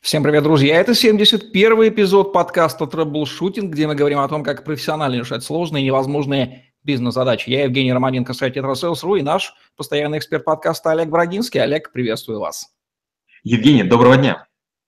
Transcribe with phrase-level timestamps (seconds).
[0.00, 0.76] Всем привет, друзья!
[0.76, 5.86] Это 71-й эпизод подкаста «Трэблшутинг», где мы говорим о том, как профессионально решать сложные и
[5.86, 7.50] невозможные бизнес-задачи.
[7.50, 11.60] Я Евгений Романенко, сайт «Тетрасейлс.ру» и наш постоянный эксперт подкаста Олег Брагинский.
[11.60, 12.68] Олег, приветствую вас.
[13.42, 14.46] Евгений, доброго дня.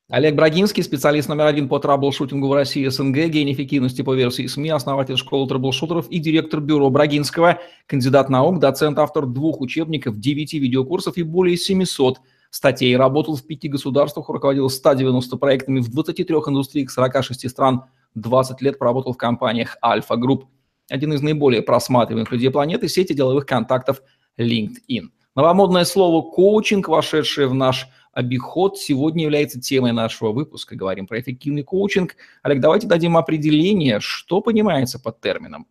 [0.08, 4.70] Олег Брагинский, специалист номер один по траблшутингу в России СНГ, гений эффективности по версии СМИ,
[4.70, 11.16] основатель школы траблшутеров и директор бюро Брагинского, кандидат наук, доцент, автор двух учебников, девяти видеокурсов
[11.16, 12.20] и более 700
[12.50, 18.78] статей, работал в пяти государствах, руководил 190 проектами в 23 индустриях 46 стран, 20 лет
[18.78, 20.46] проработал в компаниях Альфа Групп.
[20.90, 24.02] Один из наиболее просматриваемых людей планеты– сети деловых контактов
[24.38, 25.08] LinkedIn.
[25.36, 30.74] Новомодное слово «коучинг», вошедшее в наш обиход, сегодня является темой нашего выпуска.
[30.74, 32.16] Говорим про эффективный коучинг.
[32.42, 35.66] Олег, давайте дадим определение, что понимается под термином.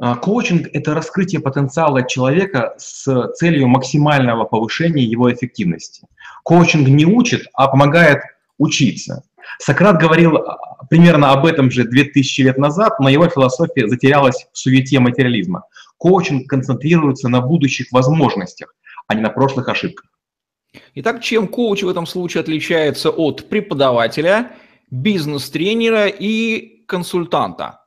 [0.00, 6.06] А, коучинг– это раскрытие потенциала человека с целью максимального повышения его эффективности.
[6.44, 8.20] Коучинг не учит, а помогает
[8.58, 9.24] учиться.
[9.58, 14.58] Сократ говорил а, примерно об этом же 2000 лет назад, но его философия затерялась в
[14.58, 15.64] суете материализма.
[15.98, 18.74] Коучинг концентрируется на будущих возможностях,
[19.08, 20.08] а не на прошлых ошибках.
[20.94, 24.52] Итак, чем коуч в этом случае отличается от преподавателя,
[24.90, 27.80] бизнес-тренера и консультанта?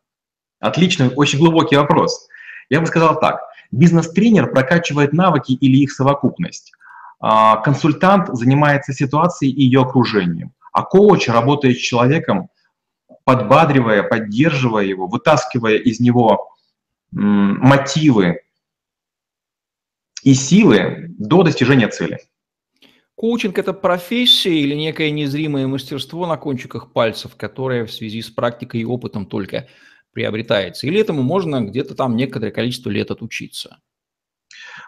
[0.62, 2.28] Отличный, очень глубокий вопрос.
[2.70, 3.42] Я бы сказал так.
[3.72, 6.72] Бизнес-тренер прокачивает навыки или их совокупность.
[7.20, 10.54] А, консультант занимается ситуацией и ее окружением.
[10.72, 12.50] А коуч работает с человеком,
[13.24, 16.52] подбадривая, поддерживая его, вытаскивая из него
[17.12, 18.42] мотивы
[20.24, 22.20] и силы до достижения цели.
[23.16, 28.82] Коучинг– это профессия или некое незримое мастерство на кончиках пальцев, которое в связи с практикой
[28.82, 29.68] и опытом только
[30.14, 30.88] приобретается.
[30.88, 33.78] Или этому можно где-то там некоторое количество лет отучиться.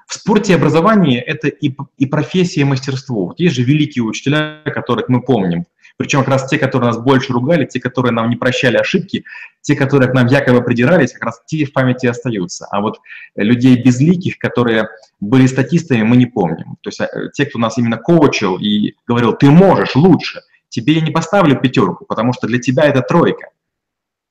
[0.08, 3.28] В спорте и образовании это и, и профессия, и мастерство.
[3.28, 5.66] Вот есть же великие учителя, которых мы помним.
[5.98, 9.26] Причем как раз те, которые нас больше ругали, те, которые нам не прощали ошибки,
[9.62, 12.66] те, которые к нам якобы придирались, как раз те в памяти остаются.
[12.72, 13.00] А вот
[13.36, 16.78] людей безликих, которые были статистами, мы не помним.
[16.82, 21.02] То есть э, те, кто нас именно коучил и говорил, ты можешь лучше, тебе я
[21.02, 23.50] не поставлю пятерку, потому что для тебя это тройка.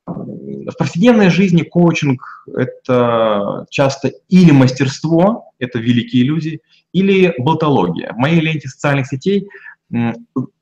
[0.07, 6.61] В повседневной жизни коучинг– это часто или мастерство, это великие люди,
[6.93, 8.13] или болтология.
[8.13, 9.49] В моей ленте социальных сетей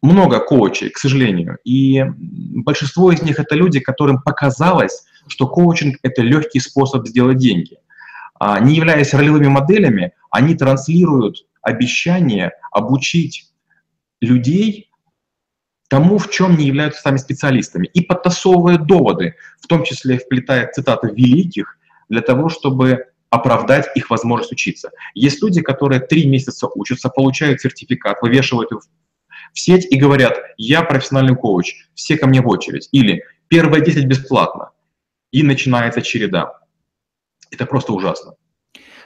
[0.03, 6.23] много коучей, к сожалению, и большинство из них это люди, которым показалось, что коучинг– это
[6.23, 7.79] легкий способ сделать деньги.
[8.39, 13.53] А, не являясь ролевыми моделями, они транслируют обещание обучить
[14.21, 14.90] людей
[15.91, 21.09] тому, в чем не являются сами специалистами, и подтасовывают доводы, в том числе вплетая цитаты
[21.09, 21.77] великих,
[22.09, 24.91] для того, чтобы оправдать их возможность учиться.
[25.15, 30.83] Есть люди, которые три месяца учатся, получают сертификат, вывешивают его в сеть и говорят, я
[30.83, 32.89] профессиональный коуч, все ко мне в очередь.
[32.93, 34.71] Или первые 10 бесплатно.
[35.33, 36.61] И начинается череда.
[37.51, 38.35] Это просто ужасно.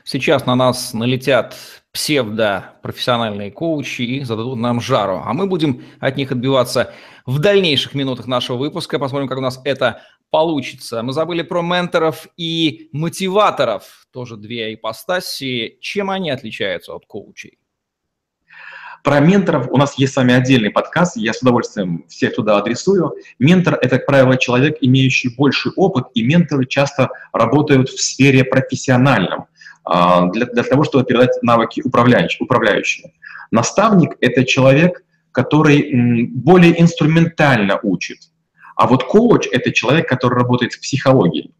[0.07, 1.57] Сейчас на нас налетят
[1.93, 5.23] псевдо-профессиональные коучи и зададут нам жару.
[5.25, 6.93] А мы будем от них отбиваться
[7.25, 8.99] в дальнейших минутах нашего выпуска.
[8.99, 11.03] Посмотрим, как у нас это получится.
[11.03, 14.07] Мы забыли про менторов и мотиваторов.
[14.13, 15.79] Тоже две ипостаси.
[15.81, 17.59] Чем они отличаются от коучей?
[19.05, 23.15] Про менторов у нас есть с вами отдельный подкаст, я с удовольствием всех туда адресую.
[23.39, 29.47] Ментор– это, как правило, человек, имеющий больший опыт, и менторы часто работают в сфере профессиональном.
[29.85, 33.13] А, для, для того, чтобы передать навыки управляющие.
[33.51, 38.19] Наставник– это человек, который более инструментально учит.
[38.77, 41.53] А вот коуч– это человек, который работает с психологией.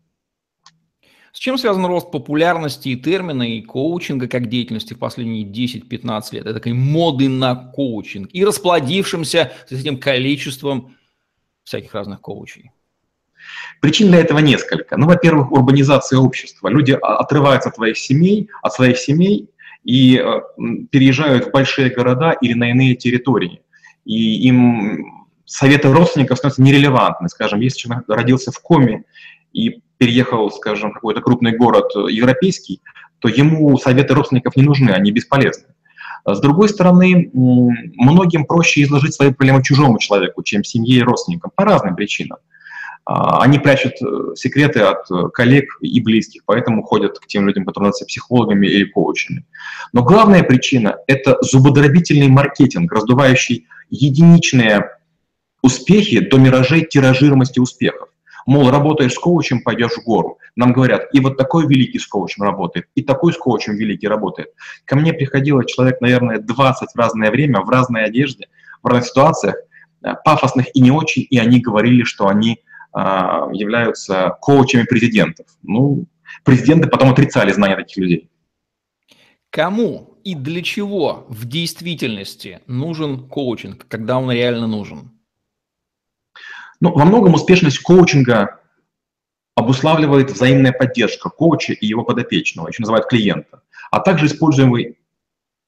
[1.33, 6.47] С чем связан рост популярности и термина, и коучинга как деятельности в последние 10-15 лет?
[6.47, 10.97] Это такой моды на коучинг и расплодившимся с этим количеством
[11.65, 12.71] всяких разных коучей.
[13.81, 14.97] Причин для этого несколько.
[14.97, 16.69] Ну, во-первых, урбанизация общества.
[16.69, 19.51] Люди отрываются от своих семей, от своих семей
[19.85, 20.41] и э,
[20.91, 23.61] переезжают в большие города или на иные территории.
[24.05, 27.29] И им советы родственников становятся нерелевантны.
[27.29, 29.05] Скажем, если человек родился в Коме
[29.53, 32.81] и переехал, скажем, в какой-то крупный город европейский,
[33.19, 35.67] то ему советы родственников не нужны, они бесполезны.
[36.27, 41.65] С другой стороны, многим проще изложить свои проблемы чужому человеку, чем семье и родственникам, по
[41.65, 42.39] разным причинам.
[43.07, 47.67] А, они прячут э, секреты от э, коллег и близких, поэтому ходят к тем людям,
[47.67, 49.45] которые являются психологами или коучами.
[49.93, 54.91] Но главная причина– это зубодробительный маркетинг, раздувающий единичные
[55.61, 58.09] успехи до миражей тиражируемости успехов.
[58.47, 60.39] Мол, работаешь с коучем, пойдешь в гору.
[60.57, 64.49] Нам говорят, и вот такой великий с коучем работает, и такой с коучем великий работает.
[64.87, 68.49] Ко мне приходило человек, наверное, 20 в разное время, в разной одежде,
[68.83, 69.57] в разных ситуациях,
[70.25, 72.61] пафосных и не очень, и они говорили, что они
[72.95, 75.47] являются коучами президентов.
[75.63, 76.07] Ну,
[76.45, 78.31] президенты потом отрицали знания таких людей.
[79.51, 85.11] Кому и для чего в действительности нужен коучинг, когда он реально нужен?
[86.81, 88.61] Ну, во многом успешность коучинга
[89.55, 94.99] обуславливает взаимная поддержка коуча и его подопечного, еще называют клиента, а также используемый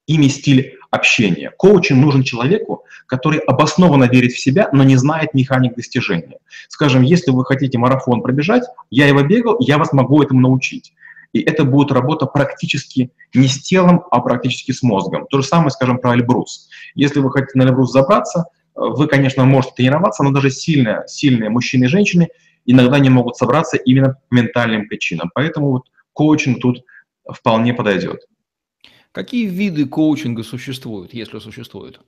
[0.07, 1.51] ими стиль общения.
[1.57, 6.39] Коучинг нужен человеку, который обоснованно верит в себя, но не знает механик достижения.
[6.69, 10.93] Скажем, если вы хотите марафон пробежать, я его бегал, я вас могу этому научить.
[11.33, 15.27] И это будет работа практически не с телом, а практически с мозгом.
[15.27, 16.69] То же самое, скажем, про Эльбрус.
[16.95, 21.85] Если вы хотите на Эльбрус забраться, вы, конечно, можете тренироваться, но даже сильные, сильные мужчины
[21.85, 22.29] и женщины
[22.65, 25.31] иногда не могут собраться именно по ментальным причинам.
[25.35, 25.83] Поэтому вот
[26.13, 26.85] коучинг тут
[27.31, 28.27] вполне подойдет.
[29.17, 32.03] Какие виды коучинга существуют, если существуют?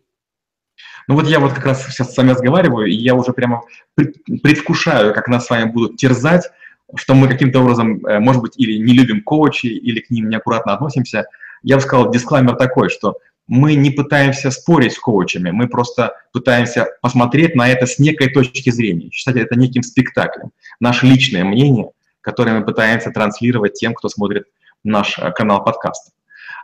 [1.06, 3.62] Ну вот я вот как раз сейчас с вами разговариваю, и я уже прямо
[3.96, 6.50] предвкушаю, как нас с вами будут терзать,
[6.96, 10.75] что мы каким-то образом, э, может быть, или не любим коучей, или к ним неаккуратно
[10.75, 11.25] относимся.
[11.62, 13.16] Я бы сказал, дисклаймер такой, что
[13.46, 18.69] мы не пытаемся спорить с коучами, мы просто пытаемся посмотреть на это с некой точки
[18.69, 20.50] зрения, считать это неким спектаклем.
[20.78, 21.88] Наше личное мнение,
[22.20, 24.44] которое мы пытаемся транслировать тем, кто смотрит
[24.84, 26.11] наш э, канал подкаста.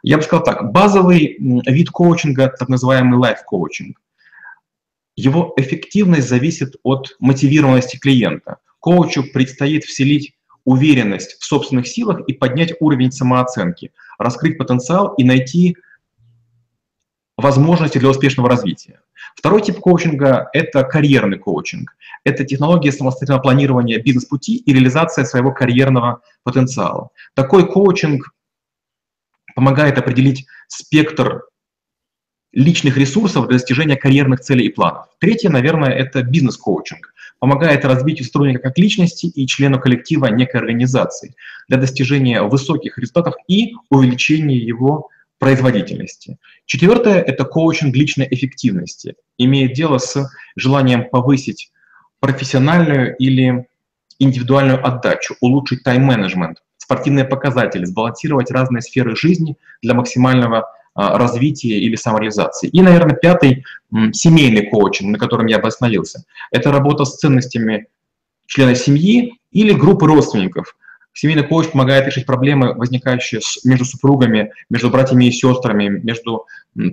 [0.02, 4.00] Я бы сказал так, базовый вид коучинга, так называемый лайф-коучинг,
[5.16, 8.58] его эффективность зависит от мотивированности клиента.
[8.80, 10.34] Коучу предстоит вселить
[10.64, 15.76] уверенность в собственных силах и поднять уровень самооценки, раскрыть потенциал и найти
[17.36, 19.00] возможности для успешного развития.
[19.36, 21.96] Второй тип коучинга– это карьерный коучинг.
[22.24, 27.10] Это технология самостоятельного планирования бизнес-пути и реализация своего карьерного потенциала.
[27.34, 28.33] Такой коучинг
[29.54, 31.42] помогает определить спектр
[32.52, 35.06] личных ресурсов для достижения карьерных целей и планов.
[35.18, 37.12] Третье, наверное, это бизнес-коучинг.
[37.40, 41.34] Помогает развитию сотрудника как личности и члену коллектива некой организации
[41.68, 45.08] для достижения высоких результатов и увеличения его
[45.38, 46.38] производительности.
[46.64, 49.16] Четвертое– это коучинг личной эффективности.
[49.36, 51.72] Имеет дело с желанием повысить
[52.20, 53.66] профессиональную или
[54.18, 56.62] индивидуальную отдачу, улучшить тайм-менеджмент,
[56.94, 62.68] спортивные показатели, сбалансировать разные сферы жизни для максимального а, развития или самореализации.
[62.68, 63.64] И, наверное, пятый–
[64.12, 66.24] семейный коучинг, на котором я бы остановился.
[66.52, 67.86] Это работа с ценностями
[68.46, 70.76] члена семьи или группы родственников.
[71.12, 76.46] Семейный коуч помогает решить проблемы, возникающие между супругами, между братьями и сестрами, между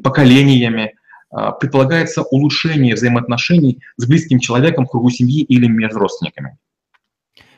[0.03, 0.95] поколениями.
[1.29, 6.57] А, предполагается улучшение взаимоотношений с близким человеком в кругу семьи или между родственниками.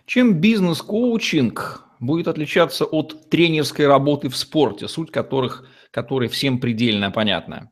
[0.06, 7.72] Чем бизнес-коучинг будет отличаться от тренерской работы в спорте, суть которых, которой всем предельно понятна?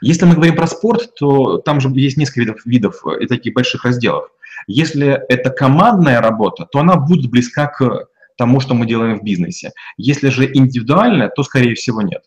[0.00, 3.54] Если мы говорим про спорт, то там же есть несколько видов, видов и э, таких
[3.54, 4.28] больших разделов.
[4.66, 9.72] Если это командная работа, то она будет близка к тому, что мы делаем в бизнесе.
[9.96, 12.24] Если же индивидуальная, то, скорее всего, нет.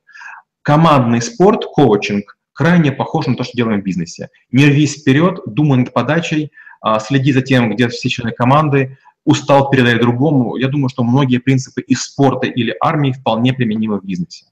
[0.63, 4.29] Командный спорт, коучинг, крайне похож на то, что делаем в бизнесе.
[4.51, 9.69] Не рвись вперед, думай над подачей, а, следи за тем, где все члены команды, устал
[9.69, 10.55] передать другому.
[10.55, 14.45] Я думаю, что многие принципы из спорта или армии вполне применимы в бизнесе.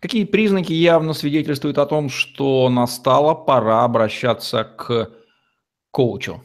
[0.00, 5.10] Какие признаки явно свидетельствуют о том, что настала пора обращаться к
[5.90, 6.42] коучу?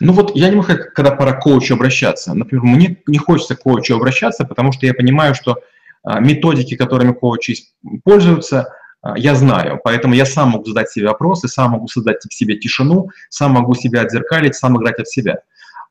[0.00, 2.34] Ну вот я не могу когда пора к коучу обращаться.
[2.34, 5.56] Например, мне не хочется к коучу обращаться, потому что я понимаю, что
[6.02, 7.56] а, методики, которыми коучи
[8.04, 8.72] пользуются,
[9.16, 13.08] я знаю, поэтому я сам могу задать себе вопросы, сам могу создать в себе тишину,
[13.28, 15.42] сам могу себя отзеркалить, сам играть от себя.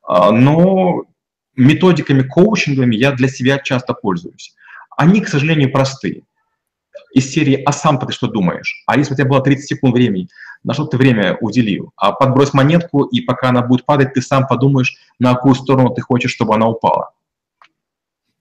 [0.04, 1.04] А, но
[1.56, 4.56] методиками коучинговыми я для себя часто пользуюсь.
[4.96, 6.24] Они, к сожалению, простые.
[7.14, 10.28] Из серии «А сам ты что думаешь?», «А если у тебя было 30 секунд времени,
[10.64, 14.48] на что ты время уделил?» А подбрось монетку, и пока она будет падать, ты сам
[14.48, 17.12] подумаешь, на какую сторону ты хочешь, чтобы она упала.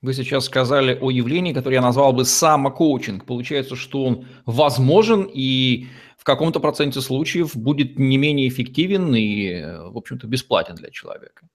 [0.03, 3.25] Вы сейчас сказали о явлении, которое я назвал бы самокоучинг.
[3.25, 5.87] Получается, что он возможен и
[6.19, 11.49] в каком-то проценте случаев будет не менее эффективен и, в общем-то, бесплатен для человека.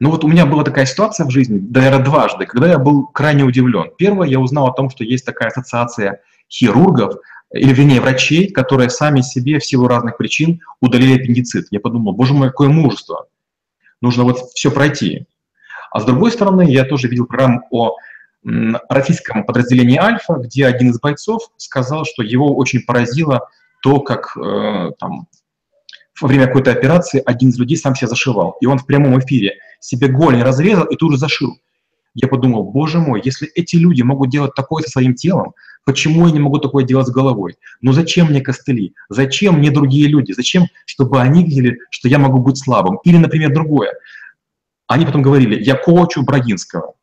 [0.00, 3.44] Ну вот у меня была такая ситуация в жизни, наверное, дважды, когда я был крайне
[3.44, 3.90] удивлен.
[3.98, 7.16] Первое, я узнал о том, что есть такая ассоциация хирургов,
[7.52, 11.66] или вернее врачей, которые сами себе в силу разных причин удалили аппендицит.
[11.70, 13.26] Я подумал, боже мой, какое мужество.
[14.00, 15.26] Нужно вот все пройти.
[15.92, 17.96] А с другой стороны, я тоже видел программу о
[18.88, 23.48] российском подразделении «Альфа», где один из бойцов сказал, что его очень поразило
[23.82, 25.28] то, как э, там,
[26.20, 28.56] во время какой-то операции один из людей сам себя зашивал.
[28.60, 31.56] И он в прямом эфире себе голень разрезал и тут же зашил.
[32.14, 36.32] Я подумал, боже мой, если эти люди могут делать такое со своим телом, Почему я
[36.32, 37.56] не могу такое делать с головой?
[37.80, 38.94] Ну зачем мне костыли?
[39.08, 40.32] Зачем мне другие люди?
[40.32, 42.98] Зачем, чтобы они видели, что я могу быть слабым?
[43.04, 43.92] Или, например, другое.
[44.92, 46.94] Они потом говорили, я коучу Брагинского.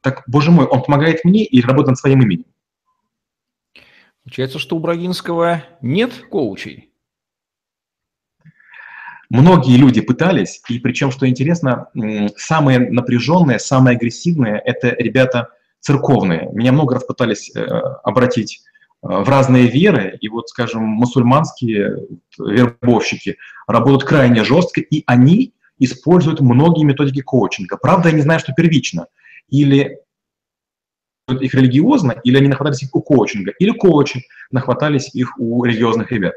[0.00, 2.46] Так, боже мой, он помогает мне или работает над своим именем?
[4.22, 6.92] Получается, что у Брагинского нет коучей.
[9.28, 11.88] Многие люди пытались, и причем, что интересно,
[12.36, 15.48] самые напряженные, самые агрессивные– это ребята
[15.80, 16.48] церковные.
[16.52, 17.60] Меня много раз пытались э,
[18.04, 18.60] обратить
[19.02, 22.06] э, в разные веры, и вот, скажем, мусульманские
[22.38, 23.36] вербовщики
[23.66, 27.76] работают крайне жестко, и они используют многие методики коучинга.
[27.76, 29.08] Правда, я не знаю, что первично.
[29.48, 29.98] Или
[31.28, 36.34] их религиозно, или они нахватались их у коучинга, или коучи нахватались их у религиозных ребят.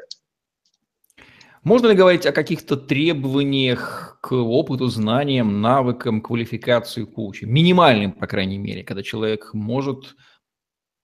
[1.64, 7.46] Можно ли говорить о каких-то требованиях к опыту, знаниям, навыкам, квалификации коуча?
[7.46, 10.16] Минимальным, по крайней мере, когда человек может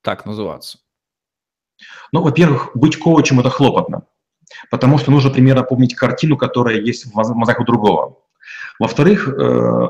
[0.02, 0.80] так называться.
[2.12, 4.06] Ну, во-первых, быть коучем– это хлопотно,
[4.70, 8.18] потому что нужно примерно помнить картину, которая есть в мозгах у другого.
[8.80, 9.88] Во-вторых, э,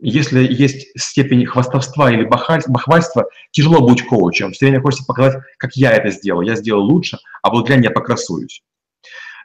[0.00, 4.52] если есть степень хвастовства или бахвальства, тяжело быть коучем.
[4.52, 6.40] Все время хочется показать, как я это сделал.
[6.40, 8.64] Я сделал лучше, а благодаря мне покрасуюсь.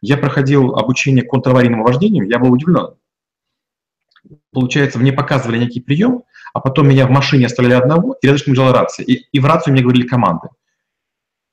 [0.02, 2.96] Я проходил обучение контраварийному вождению, я был удивлен.
[4.52, 6.24] Получается, мне показывали некий прием,
[6.54, 9.06] а потом меня в машине оставляли одного, и рядышком лежала рация.
[9.06, 10.50] И, и в рацию мне говорили команды.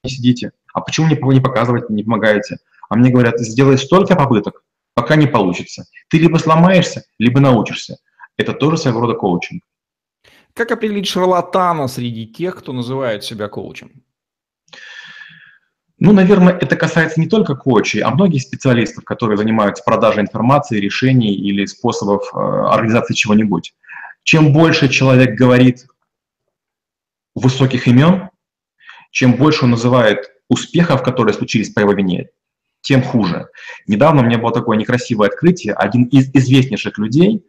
[0.03, 0.53] Не сидите.
[0.73, 2.59] А почему не, не показываете, не помогаете?
[2.89, 4.63] А мне говорят, сделай столько попыток,
[4.95, 5.87] пока не получится.
[6.09, 7.99] Ты либо сломаешься, либо научишься.
[8.37, 9.63] Это тоже своего рода коучинг.
[10.55, 14.05] Как определить шарлатана среди тех, кто называет себя коучем?
[15.99, 21.35] Ну, наверное, это касается не только коучей, а многих специалистов, которые занимаются продажей информации, решений
[21.35, 23.75] или способов э, организации чего-нибудь.
[24.23, 25.87] Чем больше человек говорит
[27.35, 28.31] высоких имен,
[29.11, 32.29] чем больше он называет успехов, которые случились по его вине,
[32.85, 33.49] тем хуже.
[33.87, 35.73] Недавно у меня было такое некрасивое открытие.
[35.75, 37.45] Один из известнейших людей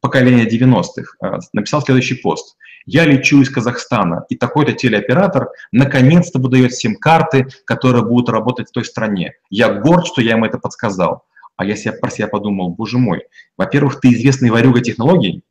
[0.00, 2.56] поколения 90-х э, написал следующий пост.
[2.84, 8.84] Я лечу из Казахстана, и такой-то телеоператор наконец-то выдает сим-карты, которые будут работать в той
[8.84, 9.34] стране.
[9.50, 11.24] Я горд, что я ему это подсказал.
[11.56, 13.22] А я себе, про себя подумал, боже мой,
[13.56, 15.44] во-первых, ты известный варюга технологий,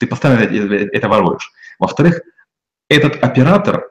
[0.00, 1.52] ты постоянно это воруешь.
[1.78, 2.22] Во-вторых,
[2.88, 3.90] этот оператор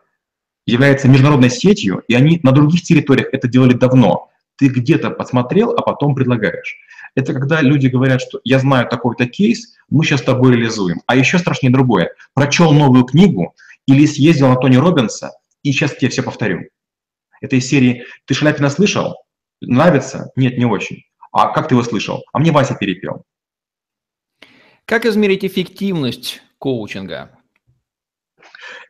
[0.65, 4.29] является международной сетью, и они на других территориях это делали давно.
[4.57, 6.77] Ты где-то посмотрел, а потом предлагаешь.
[7.15, 11.01] Это когда люди говорят, что я знаю такой-то кейс, мы сейчас с тобой реализуем.
[11.05, 12.11] А еще страшнее другое.
[12.33, 15.31] Прочел новую книгу или съездил на Тони Робинса,
[15.63, 16.69] и сейчас тебе все повторю.
[17.41, 19.15] Это из серии «Ты Шаляпина слышал?
[19.61, 20.31] Нравится?
[20.35, 21.03] Нет, не очень.
[21.31, 22.23] А как ты его слышал?
[22.33, 23.23] А мне Вася перепел».
[24.85, 27.31] Как измерить эффективность коучинга?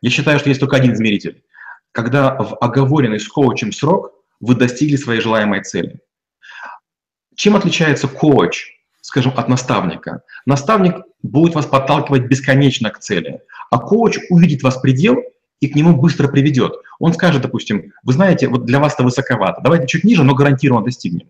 [0.00, 1.42] Я считаю, что есть только один измеритель.
[1.92, 6.00] Когда в оговоренный с коучем срок вы достигли своей желаемой цели.
[7.34, 8.66] Чем отличается коуч,
[9.00, 10.22] скажем, от наставника?
[10.46, 13.40] Наставник будет вас подталкивать бесконечно к цели,
[13.70, 15.16] а коуч увидит вас предел
[15.60, 16.74] и к нему быстро приведет.
[16.98, 20.84] Он скажет, допустим, вы знаете, вот для вас это высоковато, давайте чуть ниже, но гарантированно
[20.84, 21.28] достигнем.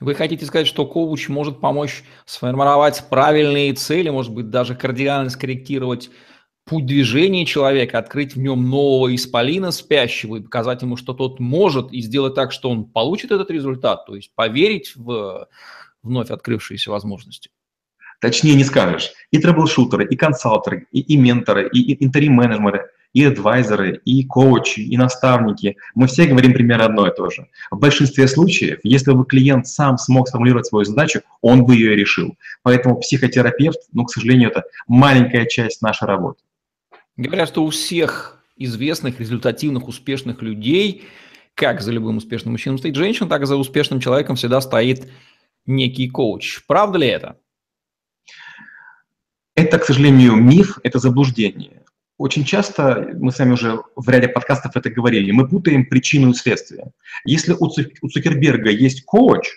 [0.00, 6.10] Вы хотите сказать, что коуч может помочь сформировать правильные цели, может быть, даже кардинально скорректировать
[6.64, 11.92] путь движения человека, открыть в нем нового исполина спящего и показать ему, что тот может,
[11.92, 15.48] и сделать так, что он получит этот результат, то есть поверить в
[16.02, 17.50] вновь открывшиеся возможности.
[18.20, 19.12] Точнее не скажешь.
[19.32, 24.96] И трэблшутеры, и консалтеры, и, и менторы, и, и интерим-менеджеры, и адвайзеры, и коучи, и
[24.96, 25.76] наставники.
[25.94, 27.48] Мы все говорим примерно одно и то же.
[27.70, 32.36] В большинстве случаев, если бы клиент сам смог сформулировать свою задачу, он бы ее решил.
[32.62, 36.42] Поэтому психотерапевт, ну, к сожалению, это маленькая часть нашей работы.
[37.16, 41.04] Говорят, что у всех известных, результативных, успешных людей,
[41.54, 45.10] как за любым успешным мужчиной стоит женщина, так и за успешным человеком всегда стоит
[45.66, 46.64] некий коуч.
[46.66, 47.38] Правда ли это?
[49.54, 51.84] Это, к сожалению, миф, это заблуждение.
[52.16, 56.34] Очень часто, мы с вами уже в ряде подкастов это говорили, мы путаем причину и
[56.34, 56.92] следствие.
[57.24, 59.50] Если у Цукерберга есть коуч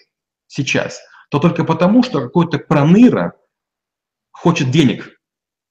[0.47, 3.33] сейчас, то только потому, что какой-то проныра
[4.31, 5.19] хочет денег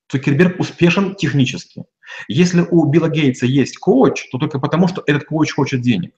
[0.08, 1.84] Цукерберг успешен технически.
[2.28, 6.12] Если у Билла Гейтса есть коуч, то только потому, что этот коуч хочет денег.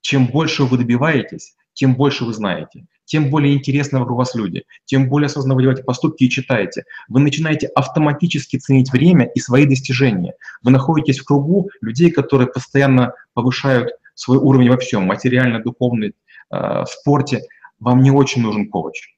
[0.00, 5.08] Чем больше вы добиваетесь, тем больше вы знаете, тем более интересны вокруг вас люди, тем
[5.08, 6.84] более осознанно вы делаете поступки и читаете.
[7.08, 10.34] Вы начинаете автоматически ценить время и свои достижения.
[10.62, 16.12] Вы находитесь в кругу людей, которые постоянно повышают свой уровень во всем, материально, духовный, э,
[16.50, 17.42] в спорте.
[17.78, 19.15] Вам не очень нужен коуч.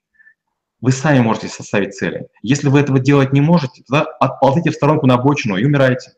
[0.81, 2.27] Вы сами можете составить цели.
[2.41, 6.13] Если вы этого делать не можете, тогда отползите в сторонку на обочину и умирайте.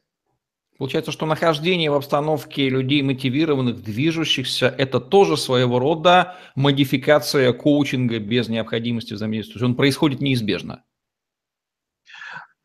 [0.78, 8.50] Получается, что нахождение в обстановке людей мотивированных, движущихся, это тоже своего рода модификация коучинга без
[8.50, 9.54] необходимости взаимодействия.
[9.54, 10.84] То есть он происходит неизбежно.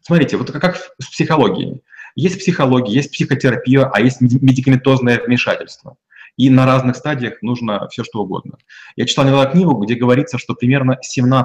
[0.00, 1.82] Смотрите, вот как в психологии.
[2.14, 5.96] Есть психология, есть психотерапия, а есть медикаментозное вмешательство.
[6.36, 8.58] И на разных стадиях нужно все что угодно.
[8.94, 11.44] Я читал недавно книгу, где говорится, что примерно 17%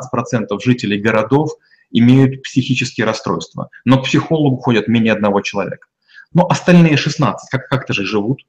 [0.62, 1.52] жителей городов
[1.92, 5.88] имеют психические расстройства, но к психологу ходят менее одного человека.
[6.34, 8.42] Но остальные 16 как- как-то же живут.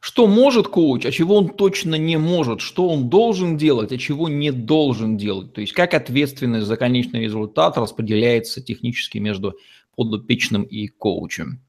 [0.00, 2.60] Что может коуч, а чего он точно не может?
[2.60, 5.52] Что он должен делать, а чего не должен делать?
[5.54, 9.56] То есть как ответственность за конечный результат распределяется технически между
[9.96, 11.62] подопечным и коучем?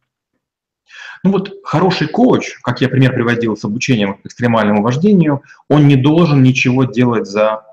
[1.23, 6.43] Ну вот хороший коуч, как я пример приводил с обучением экстремальному вождению, он не должен
[6.43, 7.63] ничего делать за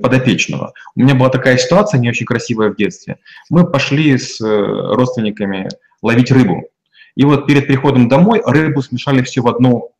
[0.00, 0.72] подопечного.
[0.94, 3.18] У меня была такая ситуация, не очень красивая в детстве.
[3.50, 5.68] Мы пошли с э, родственниками
[6.02, 6.68] ловить рыбу.
[7.16, 9.90] И вот перед приходом домой рыбу смешали все в одно,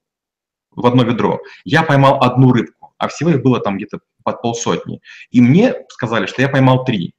[0.71, 1.41] в одно ведро.
[1.65, 5.01] Я поймал одну рыбку, а всего их было там где-то под полсотни.
[5.31, 7.15] И мне сказали, что я поймал три.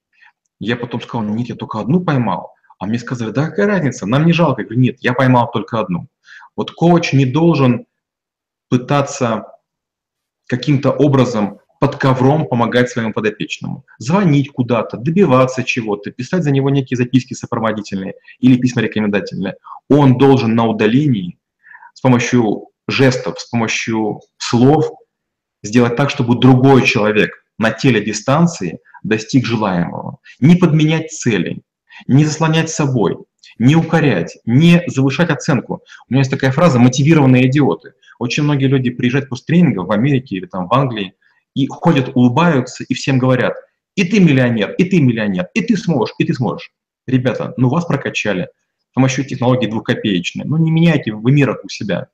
[0.60, 2.53] Я потом сказал, нет, я только одну поймал.
[2.79, 4.62] А мне сказали, да какая разница, нам не жалко.
[4.62, 6.07] Я говорю, нет, я поймал только одну.
[6.55, 7.86] Вот коуч не должен
[8.69, 9.46] пытаться
[10.48, 13.86] каким-то образом под ковром помогать своему подопечному.
[14.00, 19.55] Звонить куда-то, добиваться чего-то, писать за него некие записки сопроводительные или письма рекомендательные.
[19.89, 21.38] Он должен на удалении
[21.93, 24.89] с помощью жестов, с помощью слов
[25.63, 30.19] сделать так, чтобы другой человек на теле дистанции достиг желаемого.
[30.39, 31.62] Не подменять цели,
[32.06, 33.18] не заслонять собой,
[33.60, 35.82] не укорять, не завышать оценку.
[36.08, 37.94] У меня есть такая фраза «мотивированные идиоты».
[38.20, 41.13] Очень многие люди приезжают после тренинга в Америке или там в Англии,
[41.54, 43.56] и ходят, улыбаются и всем говорят,
[43.96, 46.72] и ты миллионер, и ты миллионер, и ты сможешь, и ты сможешь.
[47.08, 48.50] Ребята, ну вас прокачали
[48.92, 50.46] с помощью технологии двухкопеечной.
[50.46, 52.10] Ну не меняйте вы мир у себя.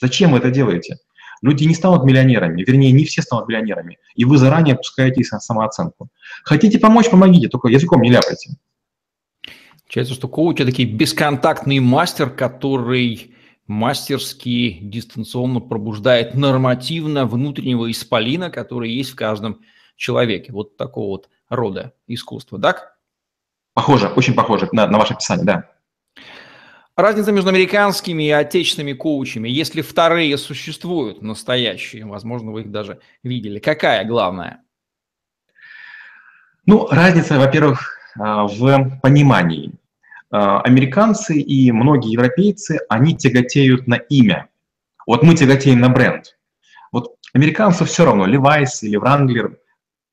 [0.00, 0.98] Зачем вы это делаете?
[1.42, 6.08] Люди не станут миллионерами, вернее, не все станут миллионерами, и вы заранее опускаете самооценку.
[6.44, 8.52] Хотите помочь, помогите, только языком не ляпайте.
[9.94, 13.36] Получается, что коуч– это такой бесконтактный мастер, который
[13.68, 19.60] мастерски дистанционно пробуждает нормативно внутреннего исполина, который есть в каждом
[19.94, 20.52] человеке.
[20.52, 22.96] Вот такого вот рода искусства, так?
[23.72, 25.70] Похоже, очень похоже на, на ваше описание, да.
[26.96, 33.60] Разница между американскими и отечественными коучами, если вторые существуют, настоящие, возможно, вы их даже видели,
[33.60, 34.60] какая главная?
[36.66, 39.72] Ну, разница, во-первых, а, в понимании.
[40.36, 44.48] А, американцы и многие европейцы, они тяготеют на имя.
[45.06, 46.36] Вот мы тяготеем на бренд.
[46.90, 49.54] Вот американцу все равно, Levi's или Wrangler,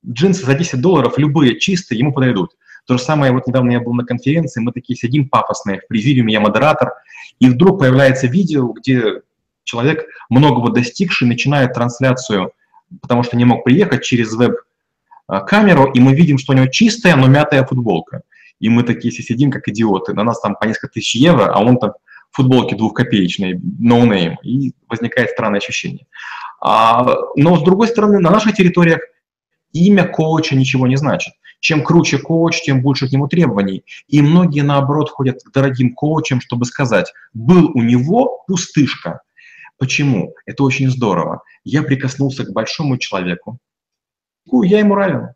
[0.08, 2.52] джинсы за 10 долларов, любые чистые, ему подойдут.
[2.86, 6.34] То же самое, вот недавно я был на конференции, мы такие сидим пафосные, в президиуме
[6.34, 6.94] я модератор,
[7.40, 9.24] и вдруг появляется видео, где
[9.64, 12.52] человек, многого достигший, начинает трансляцию,
[13.02, 17.26] потому что не мог приехать через веб-камеру, и мы видим, что у него чистая, но
[17.26, 18.22] мятая футболка
[18.62, 20.14] и мы такие все сидим, как идиоты.
[20.14, 21.94] На нас там по несколько тысяч евро, а он там
[22.32, 26.06] футболки двухкопеечные, no name, и возникает странное ощущение.
[26.62, 29.02] А, но, с другой стороны, на наших территориях
[29.74, 31.34] имя коуча ничего не значит.
[31.60, 33.84] Чем круче коуч, тем больше к нему требований.
[34.08, 39.22] И многие, наоборот, ходят к дорогим коучам, чтобы сказать, был у него пустышка.
[39.78, 40.36] Почему?
[40.46, 41.42] Это очень здорово.
[41.64, 43.58] Я прикоснулся к большому человеку,
[44.46, 45.30] я ему равен.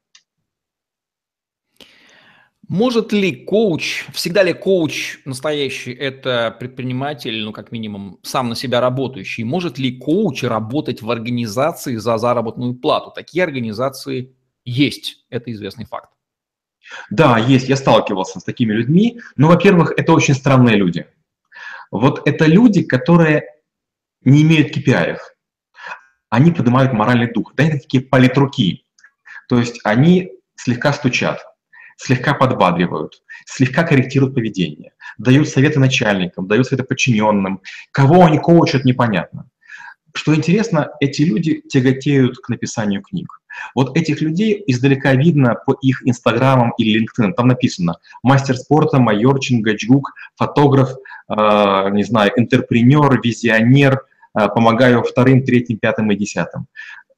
[2.67, 8.82] Может ли коуч, всегда ли коуч настоящий это предприниматель, ну как минимум сам на себя
[8.82, 13.12] работающий, может ли коуч работать в организации за заработную плату?
[13.12, 16.10] Такие организации есть, это известный факт.
[17.10, 21.08] Да, есть, я сталкивался с такими людьми, но, во-первых, это очень странные люди.
[21.91, 23.43] Вот это люди, которые
[24.23, 25.17] не имеют KPI,
[26.30, 28.86] они поднимают моральный дух, да, это такие политруки,
[29.47, 31.43] то есть они слегка стучат,
[31.97, 37.62] слегка подбадривают, слегка корректируют поведение, дают советы начальникам, дают советы подчиненным.
[37.91, 39.49] Кого они коучат, непонятно.
[40.13, 43.41] Что интересно, эти люди тяготеют к написанию книг.
[43.73, 47.34] Вот этих людей издалека видно по их инстаграмам или LinkedIn.
[47.34, 50.91] Там написано «Мастер спорта, майорчин, гаджук, фотограф,
[51.29, 54.05] э, не знаю, интерпренер, визионер,
[54.38, 56.67] э, помогаю вторым, третьим, пятым и десятым».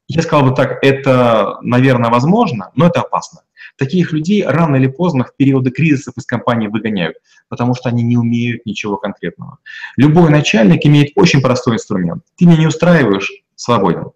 [0.08, 3.42] Я сказал бы так, это, наверное, возможно, но это опасно.
[3.78, 8.18] Таких людей рано или поздно в периоды кризисов из компании выгоняют, потому что они не
[8.18, 9.60] умеют ничего конкретного.
[9.98, 12.24] Любой начальник имеет очень простой инструмент.
[12.38, 14.12] Ты меня не устраиваешь, свободен.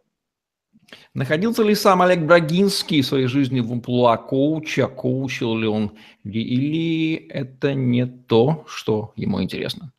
[1.14, 5.92] Находился ли сам Олег Брагинский в своей жизни в амплуа коуча, коучил ли он,
[6.24, 9.92] или это не то, что ему интересно?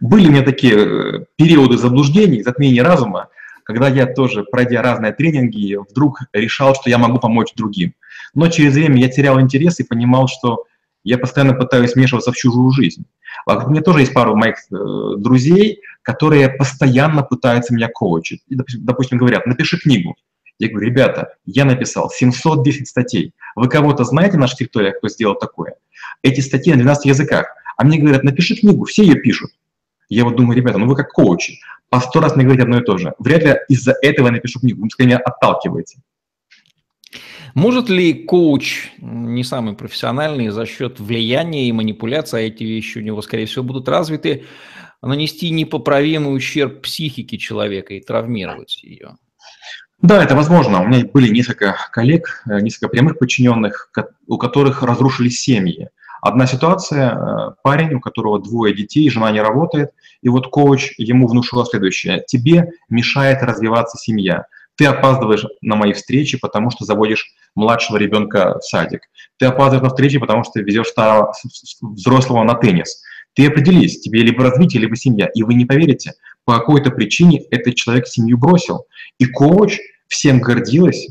[0.00, 3.28] Были у меня такие э, периоды заблуждений, затмения разума,
[3.64, 7.94] когда я тоже, пройдя разные тренинги, вдруг решал, что я могу помочь другим.
[8.34, 10.64] Но через время я терял интерес и понимал, что
[11.04, 13.04] я постоянно пытаюсь вмешиваться в чужую жизнь.
[13.46, 18.42] У меня тоже есть пару моих э, друзей, которые постоянно пытаются меня коучить.
[18.48, 20.14] И, допустим, говорят, напиши книгу.
[20.58, 23.34] Я говорю, ребята, я написал 710 статей.
[23.56, 25.74] Вы кого-то знаете на нашей территории, кто сделал такое?
[26.22, 27.46] Эти статьи на 12 языках.
[27.76, 29.50] А мне говорят, напиши книгу, все ее пишут.
[30.08, 32.84] Я вот думаю, ребята, ну вы как коучи, по сто раз мне говорите одно и
[32.84, 33.14] то же.
[33.18, 35.98] Вряд ли из-за этого я напишу книгу, вы меня отталкиваете.
[37.54, 43.02] Может ли коуч, не самый профессиональный, за счет влияния и манипуляции, а эти вещи у
[43.02, 44.44] него, скорее всего, будут развиты,
[45.02, 49.16] нанести непоправимый ущерб психике человека и травмировать ее?
[50.00, 50.82] Да, это возможно.
[50.82, 53.92] У меня были несколько коллег, э, несколько прямых подчиненных,
[54.26, 55.90] у которых разрушились семьи.
[56.20, 59.90] Одна ситуация, э, парень, у которого двое детей, жена не работает,
[60.22, 62.24] и вот коуч ему внушил следующее.
[62.26, 64.46] Тебе мешает развиваться семья.
[64.76, 69.02] Ты опаздываешь на мои встречи, потому что заводишь младшего ребенка в садик.
[69.38, 71.32] Ты опаздываешь на встречи, потому что везешь старого
[71.80, 73.02] взрослого на теннис.
[73.34, 75.28] Ты определись, тебе либо развитие, либо семья.
[75.34, 76.12] И вы не поверите,
[76.44, 78.86] по какой-то причине этот человек семью бросил.
[79.18, 81.08] И коуч всем гордилась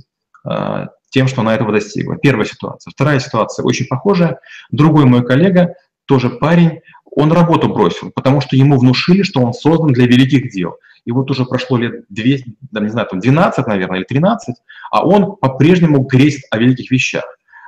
[0.49, 2.17] э, тем, что она этого достигла.
[2.17, 2.91] Первая ситуация.
[2.91, 4.39] Вторая ситуация очень похожая.
[4.69, 6.81] Другой мой коллега, тоже парень,
[7.13, 10.77] он работу бросил, потому что ему внушили, что он создан для великих дел.
[11.05, 14.55] И вот уже прошло лет 200, да, не знаю, там 12, наверное, или 13,
[14.91, 17.25] а он по-прежнему грезит о великих вещах.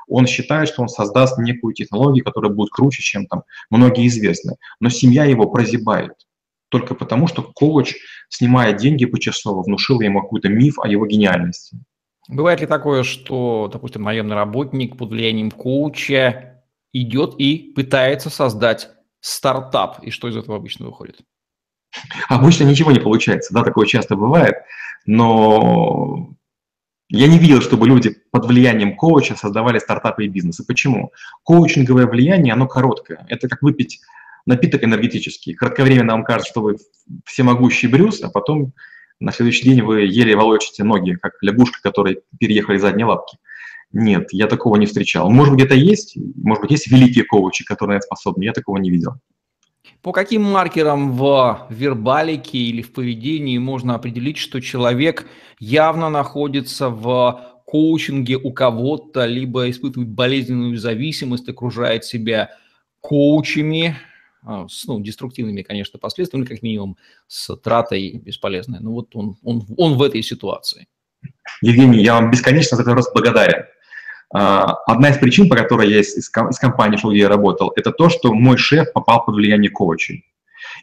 [0.07, 4.55] Он считает, что он создаст некую технологию, которая будет круче, чем там многие известны.
[4.79, 6.13] Но семья его прозябает
[6.69, 7.95] только потому, что коуч,
[8.29, 11.77] снимая деньги почасово, внушил ему какой-то миф о его гениальности.
[12.27, 20.03] Бывает ли такое, что, допустим, наемный работник под влиянием коуча идет и пытается создать стартап,
[20.03, 21.21] и что из этого обычно выходит?
[22.29, 24.55] Обычно ничего не получается, да, такое часто бывает,
[25.05, 26.29] но
[27.09, 30.65] я не видел, чтобы люди под влиянием коуча создавали стартапы и бизнесы.
[30.65, 31.11] Почему?
[31.43, 33.25] Коучинговое влияние, оно короткое.
[33.29, 33.99] Это как выпить
[34.45, 35.53] напиток энергетический.
[35.53, 36.77] Кратковременно вам кажется, что вы
[37.25, 38.73] всемогущий Брюс, а потом
[39.19, 43.37] на следующий день вы еле волочите ноги, как лягушка, которой переехали задние лапки.
[43.91, 45.29] Нет, я такого не встречал.
[45.29, 48.89] Может быть, где-то есть, может быть, есть великие коучи, которые это способны, я такого не
[48.89, 49.13] видел.
[50.03, 55.25] По каким маркерам в вербалике или в поведении можно определить, что человек
[55.59, 62.49] явно находится в коучинге у кого-то, либо испытывает болезненную зависимость, окружает себя
[62.99, 63.95] коучами,
[64.45, 68.79] а, с ну, деструктивными, конечно, последствиями, как минимум с тратой бесполезной.
[68.81, 70.87] Ну вот он, он, он в этой ситуации.
[71.61, 73.63] Евгений, я вам бесконечно за этот вопрос благодарен.
[74.33, 78.09] А, одна из причин, по которой я из, из компании, где я работал, это то,
[78.09, 80.25] что мой шеф попал под влияние коучей.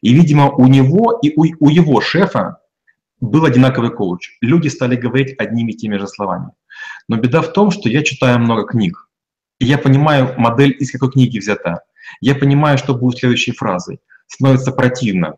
[0.02, 2.60] И, видимо, у него и у, у его шефа
[3.20, 4.38] был одинаковый коуч.
[4.40, 6.52] Люди стали говорить одними и теми же словами.
[7.08, 9.08] Но беда в том, что я читаю много книг.
[9.58, 11.82] И я понимаю модель, из какой книги взята.
[12.20, 14.00] Я понимаю, что будет следующей фразой.
[14.26, 15.34] Становится противно.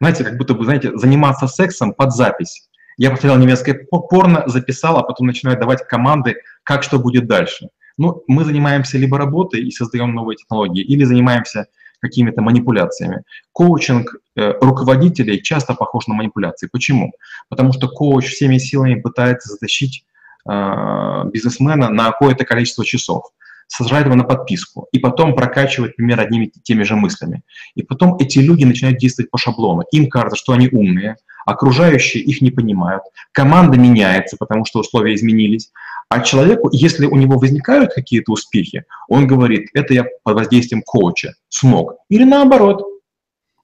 [0.00, 2.69] Знаете, как будто бы, знаете, заниматься сексом под запись.
[2.96, 7.68] Я посмотрел немецкое порно, записал, а потом начинаю давать команды, как что будет дальше.
[7.96, 11.66] Ну, мы занимаемся либо работой и создаем новые технологии, или занимаемся
[12.00, 13.22] какими-то манипуляциями.
[13.52, 16.68] Коучинг э, руководителей часто похож на манипуляции.
[16.72, 17.12] Почему?
[17.48, 20.04] Потому что коуч всеми силами пытается затащить
[20.48, 23.24] э, бизнесмена на какое-то количество часов
[23.70, 27.42] сажает его на подписку, и потом прокачивает пример одними теми же мыслями.
[27.76, 29.84] И потом эти люди начинают действовать по шаблону.
[29.92, 31.16] Им кажется, что они умные,
[31.50, 35.70] окружающие их не понимают, команда меняется, потому что условия изменились.
[36.08, 41.34] А человеку, если у него возникают какие-то успехи, он говорит, это я под воздействием коуча
[41.48, 41.96] смог.
[42.08, 42.84] Или наоборот,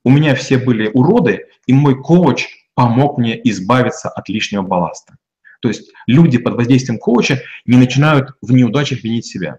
[0.05, 5.17] у меня все были уроды, и мой коуч помог мне избавиться от лишнего балласта.
[5.61, 9.59] То есть люди под воздействием коуча не начинают в неудачах винить себя.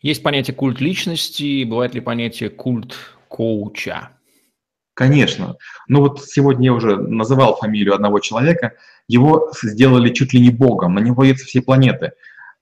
[0.00, 2.96] Есть понятие культ личности, бывает ли понятие культ
[3.28, 4.10] коуча?
[4.94, 5.56] Конечно.
[5.88, 8.74] Ну вот сегодня я уже называл фамилию одного человека,
[9.08, 12.12] его сделали чуть ли не богом, на него едут все планеты.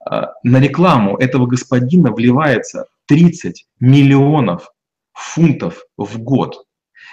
[0.05, 4.71] А, на рекламу этого господина вливается 30 миллионов
[5.13, 6.65] фунтов в год.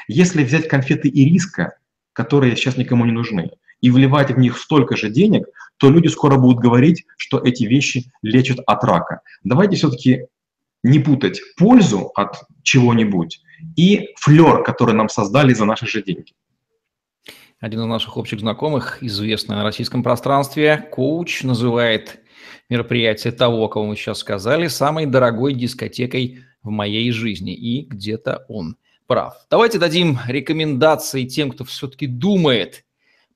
[0.06, 1.78] Если взять конфеты ириска,
[2.12, 3.50] которые сейчас никому не нужны,
[3.80, 8.10] и вливать в них столько же денег, то люди скоро будут говорить, что эти вещи
[8.22, 9.20] лечат от рака.
[9.44, 10.26] Давайте все-таки
[10.82, 13.40] не путать пользу от чего-нибудь
[13.76, 16.34] и флер, который нам создали за наши же деньги.
[17.60, 22.20] Один из наших общих знакомых, известный на российском пространстве, коуч, называет
[22.68, 27.54] мероприятие того, кого мы сейчас сказали, самой дорогой дискотекой в моей жизни.
[27.54, 28.76] И где-то он
[29.08, 29.34] прав.
[29.50, 32.84] Давайте дадим рекомендации тем, кто все-таки думает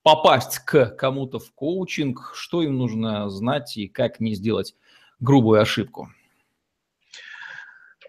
[0.02, 4.74] попасть к кому-то в коучинг, что им нужно знать и как не сделать
[5.18, 6.10] грубую ошибку.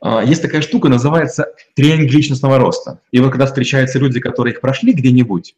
[0.05, 2.99] А, есть такая штука, называется тренинг личностного роста.
[3.11, 5.55] И вот когда встречаются люди, которые их прошли где-нибудь,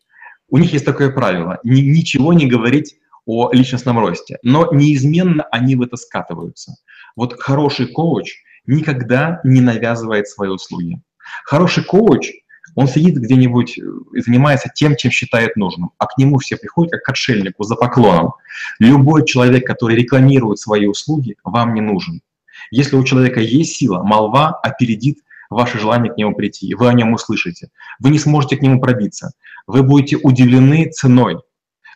[0.49, 5.81] у них есть такое правило– ничего не говорить о личностном росте, но неизменно они в
[5.81, 6.75] это скатываются.
[7.15, 8.35] Вот хороший коуч
[8.67, 11.01] никогда не навязывает свои услуги.
[11.43, 12.31] Хороший коуч,
[12.75, 17.01] он сидит где-нибудь и занимается тем, чем считает нужным, а к нему все приходят как
[17.01, 18.33] к отшельнику за поклоном.
[18.77, 22.21] Любой человек, который рекламирует свои услуги, вам не нужен.
[22.71, 27.13] Если у человека есть сила, молва опередит ваше желание к нему прийти, вы о нем
[27.13, 27.69] услышите.
[27.99, 29.33] Вы не сможете к нему пробиться.
[29.67, 31.37] Вы будете удивлены ценой.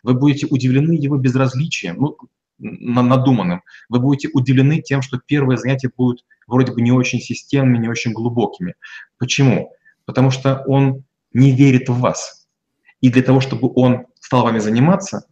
[0.02, 2.16] Вы будете удивлены его безразличием, ну,
[2.58, 3.62] надуманным.
[3.88, 8.12] Вы будете удивлены тем, что первые занятия будут вроде бы не очень системными, не очень
[8.12, 8.74] глубокими.
[9.18, 9.72] Почему?
[10.04, 12.48] Потому что он не верит в вас.
[13.00, 15.24] И для того, чтобы он стал вами заниматься,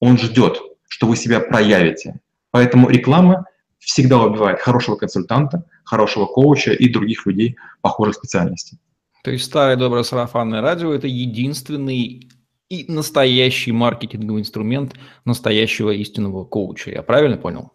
[0.00, 2.20] он ждет, что вы себя проявите.
[2.50, 3.46] Поэтому реклама
[3.82, 8.78] всегда убивает хорошего консультанта, хорошего коуча и других людей похожих специальностей.
[9.24, 12.28] То есть старое доброе сарафанное радио– это единственный
[12.68, 16.90] и настоящий маркетинговый инструмент настоящего истинного коуча.
[16.90, 17.72] Я правильно понял?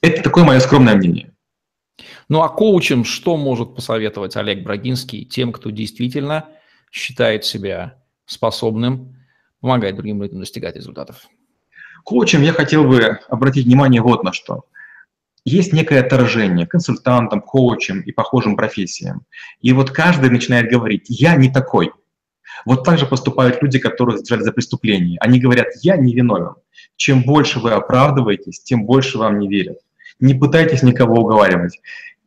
[0.00, 1.34] Это такое мое скромное мнение.
[2.28, 6.48] Ну а коучем что может посоветовать Олег Брагинский тем, кто действительно
[6.90, 9.16] считает себя способным
[9.60, 11.26] помогать другим людям достигать результатов?
[12.04, 14.64] Коучем я хотел бы обратить внимание вот на что.
[15.46, 19.22] Есть некое отторжение консультантам, коучам и похожим профессиям.
[19.62, 21.92] И вот каждый начинает говорить, я не такой–
[22.64, 25.18] вот так же поступают люди, которые содержали за преступление.
[25.20, 26.54] Они говорят, я не виновен.
[26.96, 29.78] Чем больше вы оправдываетесь, тем больше вам не верят.
[30.20, 31.80] Не пытайтесь никого уговаривать.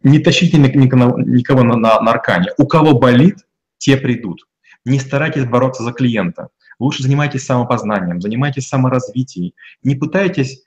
[0.04, 2.52] Не тащите никого на, на, на аркане.
[2.58, 3.40] У кого болит,
[3.78, 4.46] те придут.
[4.86, 6.50] Не старайтесь бороться за клиента.
[6.80, 9.52] Лучше занимайтесь самопознанием, занимайтесь саморазвитием.
[9.84, 10.64] Не пытайтесь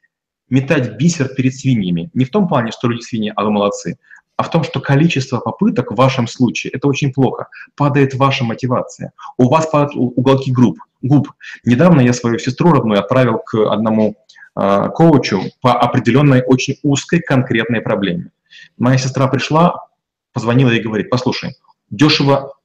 [0.53, 2.11] метать бисер перед свиньями.
[2.13, 3.97] Не в том плане, что люди свиньи, а вы молодцы,
[4.37, 7.49] а в том, что количество попыток в вашем случае– это очень плохо.
[7.75, 9.13] Падает ваша мотивация.
[9.39, 11.33] У вас падают уголки групп, губ.
[11.65, 14.15] Недавно я свою сестру родную отправил к одному
[14.55, 18.31] э, коучу по определенной очень узкой конкретной проблеме.
[18.77, 19.87] Моя сестра пришла,
[20.35, 21.57] позвонила и говорит, послушай,
[21.89, 22.59] дешево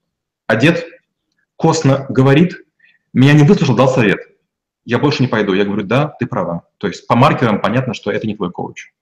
[0.45, 0.85] одет,
[1.55, 2.57] косно говорит,
[3.13, 4.19] меня не выслушал, дал совет.
[4.87, 5.53] Я больше не пойду.
[5.53, 6.63] Я говорю, да, ты права.
[6.77, 8.93] То есть по маркерам понятно, что это не твой коуч.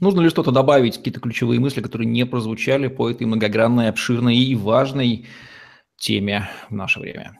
[0.00, 4.56] Нужно ли что-то добавить, какие-то ключевые мысли, которые не прозвучали по этой многогранной, обширной и
[4.56, 5.28] важной
[5.96, 7.38] теме в наше время?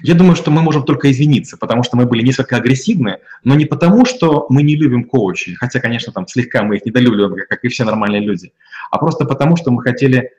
[0.00, 3.64] Я думаю, что мы можем только извиниться, потому что мы были несколько агрессивны, но не
[3.64, 7.68] потому, что мы не любим коучей, хотя, конечно, там слегка мы их недолюбливаем, как и
[7.68, 8.52] все нормальные люди,
[8.92, 10.30] а просто потому, что мы хотели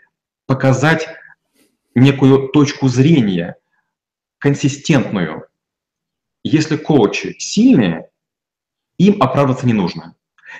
[0.45, 1.09] показать
[1.93, 3.57] некую точку зрения,
[4.37, 5.48] консистентную.
[6.43, 8.09] Если коучи сильные,
[8.97, 10.15] им оправдываться не нужно.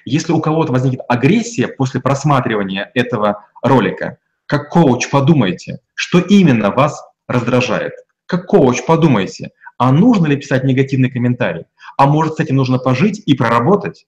[0.06, 7.04] Если у кого-то возникнет агрессия после просматривания этого ролика, как коуч подумайте, что именно вас
[7.28, 7.94] раздражает.
[8.26, 11.66] Как коуч подумайте, а нужно ли писать негативный комментарий?
[11.98, 14.08] А может, с этим нужно пожить и проработать?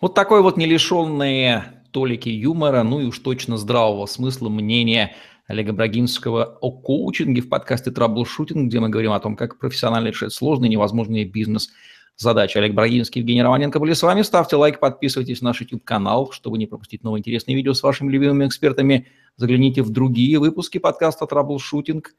[0.00, 5.14] Вот такой вот не лишенные толики юмора, ну и уж точно здравого смысла мнения
[5.46, 10.32] Олега Брагинского о коучинге в подкасте «Траблшутинг», где мы говорим о том, как профессионально решать
[10.32, 11.70] сложные невозможные бизнес
[12.16, 12.58] задачи.
[12.58, 14.22] Олег Брагинский, Евгений Романенко были с вами.
[14.22, 18.46] Ставьте лайк, подписывайтесь на наш YouTube-канал, чтобы не пропустить новые интересные видео с вашими любимыми
[18.46, 19.06] экспертами.
[19.36, 22.14] Загляните в другие выпуски подкаста «Траблшутинг».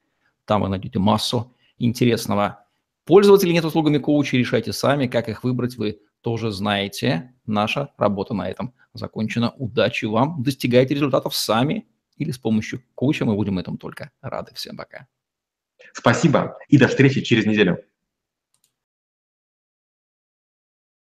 [0.45, 2.63] Там вы найдете массу интересного.
[3.03, 5.07] Пользоваться или нет услугами коуча, решайте сами.
[5.07, 7.33] Как их выбрать, вы тоже знаете.
[7.45, 9.53] Наша работа на этом закончена.
[9.57, 10.43] Удачи вам.
[10.43, 11.85] Достигайте результатов сами
[12.17, 13.25] или с помощью коуча.
[13.25, 14.53] Мы будем этому только рады.
[14.53, 15.07] Всем пока.
[15.93, 17.83] Спасибо и до встречи через неделю.